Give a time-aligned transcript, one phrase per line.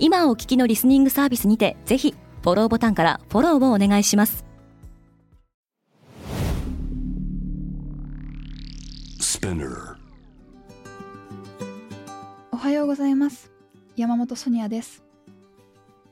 [0.00, 4.44] 今お聞きのリスニングサービスにてぜひフォローボタンからフォローをお願いします。
[12.52, 13.50] おはようございます。
[13.96, 15.02] 山本ソニアです。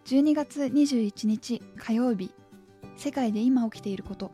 [0.06, 2.32] 12月21日火曜日。
[2.96, 4.32] 世界で今起きていること。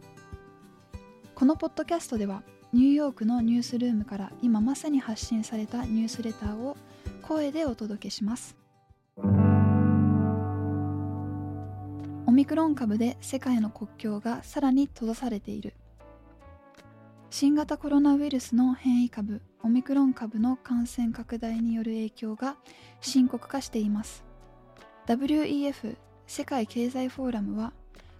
[1.35, 6.77] このポッドキャストではニューヨークのニュースルームから今まさに発信されたニュースレターを
[7.21, 8.62] 声でお届けします
[12.33, 15.75] オミクロン株で世界の国境がさらに閉ざされている。
[17.29, 22.57] 新型コロナウイルスの変異株オミクロン株の感染拡大による影響が
[23.03, 24.25] 深刻化しています。
[25.05, 27.75] WEF 世界経済フォーラムは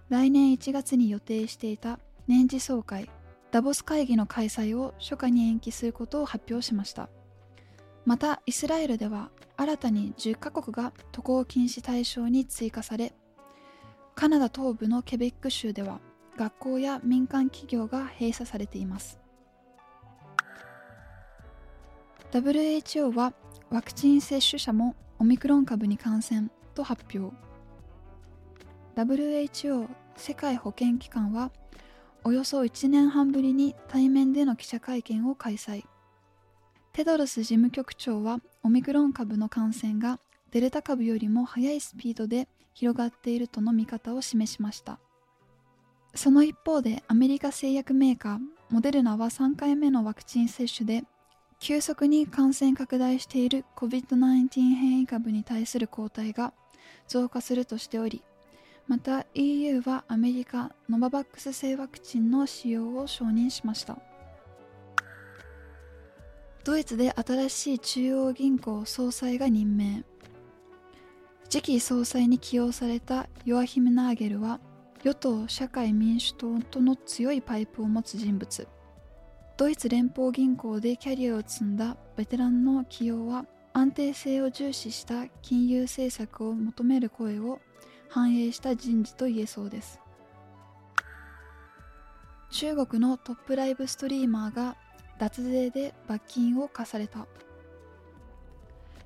[0.09, 3.09] 来年1月に予定していた年次総会
[3.49, 7.09] ダボス会議の開催を初夏に延期することを発表しました。
[8.05, 13.15] またイスラエルでは新たに10カ国が渡航禁止対象に追加され
[14.15, 15.99] カナダ東部のケベック州では
[16.37, 19.19] 学校や民間企業が閉鎖されています。
[22.31, 23.33] WHO は
[23.69, 27.35] ワクチン接種者もオミクロン株に感染と発表。
[28.95, 31.51] WHO 世界保健機関は
[32.23, 35.85] およそ1年半ぶりに対面での記者会見を開催。
[36.93, 40.19] テドロス事務局長はオミクロン株の感染が
[40.51, 44.99] デルタ株よりも速いスピードで広がっているとの見方を示しました。
[46.15, 51.05] その一方でアメリカ製薬メーカーモデルナは3回目のワクチン接種で
[51.59, 56.53] 急速に感染拡大している COVID-19 変異株に対する抗体が
[57.07, 58.23] 増加するとしており
[58.87, 63.97] また EU はアメリカノババックス製ワクチンの使用を承認しました。
[66.63, 70.03] ドイツで新しい中央銀行総裁が任命。
[71.53, 74.59] 次期総裁に起用されたヨアヒム・ナーゲルは
[75.03, 78.67] 与党社会民主党との強いパイプを持つ人物。
[79.55, 87.59] ドイツ連邦銀行でキャリアを積んだベテランの起用は安定性を重視した金融政策を求める声を
[88.09, 89.99] 反映した人事と言えそうです。
[92.49, 94.75] 中国のトップライブストリーマーが
[95.19, 97.27] 脱税で罰金を課された。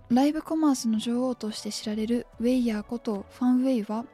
[0.09, 4.06] ライブコマースの女王として知られるウェイヤーことファン・ウェイは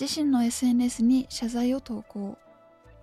[0.00, 2.38] 自身の SNS に謝罪を投稿。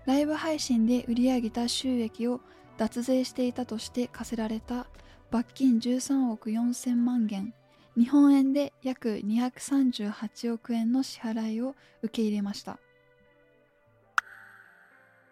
[0.08, 2.42] ライブ配信で売り上げた収益を
[2.78, 4.88] 脱税していたとして課せられた
[5.30, 7.54] 罰金13億4000万元。
[7.96, 12.80] 日本円で約238億円の支払いを受け入れました。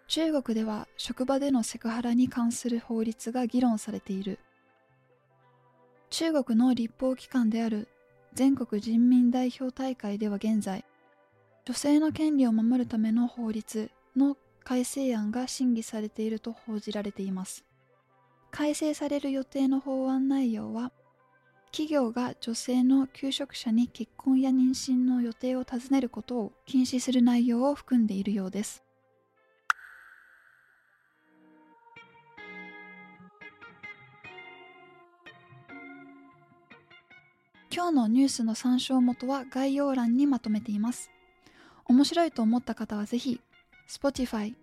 [0.08, 4.38] 中国では職場でのセクハラに関する法律が議論されている。
[6.12, 7.88] 中国の立法機関である
[8.34, 10.84] 全国人民代表大会では現在
[11.64, 14.36] 女性の権利を守るための法律の
[14.66, 17.64] 改正案が審議されていると報じられています。
[18.52, 20.92] 改正される予定の法案内容は
[21.72, 28.84] 企業が女性の求職者に結婚や妊娠の予定を尋ねることを禁止する内容を含んでいるようです。
[37.74, 41.10] 今日のニュースの参照元は概要欄にまとめています
[41.86, 43.40] 面白いと思った方はぜひ
[43.90, 44.54] Spotify、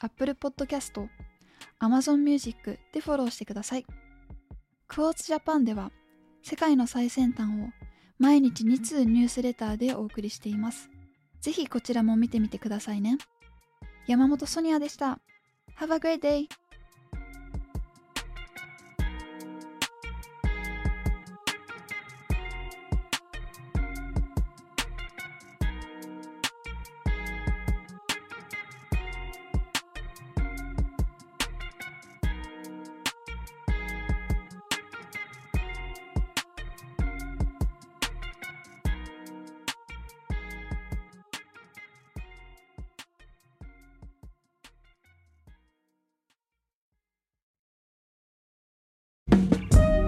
[0.00, 1.08] Apple Podcast、
[1.80, 3.84] Amazon Music でフォローしてください。
[4.86, 5.92] クォーツジャパンでは
[6.42, 7.68] 世界の最先端を
[8.18, 10.88] 毎日2通ニュースレターでお送りしています。
[11.40, 13.18] ぜひこちらも見てみてくださいね。
[14.06, 15.20] 山本ソニアでした。
[15.78, 16.57] Have a great day!